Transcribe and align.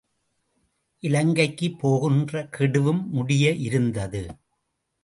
இலங்கைக்குப் 1.03 1.77
போகின்ற 1.79 2.43
கெடுவும் 2.51 3.03
முடிய 3.09 3.53
இருந்தது. 3.61 4.23